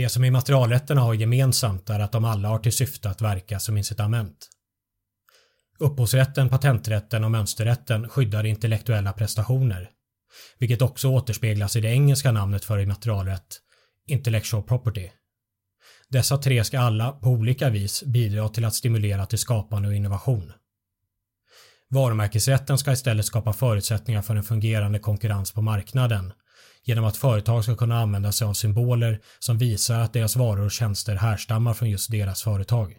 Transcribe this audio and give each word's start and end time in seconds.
Det 0.00 0.08
som 0.08 0.24
immaterialrätterna 0.24 1.00
har 1.00 1.14
gemensamt 1.14 1.90
är 1.90 2.00
att 2.00 2.12
de 2.12 2.24
alla 2.24 2.48
har 2.48 2.58
till 2.58 2.72
syfte 2.72 3.10
att 3.10 3.22
verka 3.22 3.60
som 3.60 3.76
incitament. 3.76 4.48
Upphovsrätten, 5.78 6.48
patenträtten 6.48 7.24
och 7.24 7.30
mönsterrätten 7.30 8.08
skyddar 8.08 8.46
intellektuella 8.46 9.12
prestationer, 9.12 9.90
vilket 10.58 10.82
också 10.82 11.08
återspeglas 11.08 11.76
i 11.76 11.80
det 11.80 11.88
engelska 11.88 12.32
namnet 12.32 12.64
för 12.64 12.78
immaterialrätt, 12.78 13.60
intellectual 14.06 14.62
property. 14.62 15.08
Dessa 16.08 16.38
tre 16.38 16.64
ska 16.64 16.80
alla 16.80 17.12
på 17.12 17.28
olika 17.28 17.70
vis 17.70 18.02
bidra 18.02 18.48
till 18.48 18.64
att 18.64 18.74
stimulera 18.74 19.26
till 19.26 19.38
skapande 19.38 19.88
och 19.88 19.94
innovation. 19.94 20.52
Varumärkesrätten 21.88 22.78
ska 22.78 22.92
istället 22.92 23.26
skapa 23.26 23.52
förutsättningar 23.52 24.22
för 24.22 24.36
en 24.36 24.42
fungerande 24.42 24.98
konkurrens 24.98 25.52
på 25.52 25.62
marknaden 25.62 26.32
genom 26.90 27.04
att 27.04 27.16
företag 27.16 27.64
ska 27.64 27.76
kunna 27.76 28.00
använda 28.00 28.32
sig 28.32 28.46
av 28.46 28.52
symboler 28.52 29.20
som 29.38 29.58
visar 29.58 30.00
att 30.00 30.12
deras 30.12 30.36
varor 30.36 30.64
och 30.64 30.70
tjänster 30.70 31.14
härstammar 31.14 31.74
från 31.74 31.90
just 31.90 32.10
deras 32.10 32.42
företag. 32.42 32.96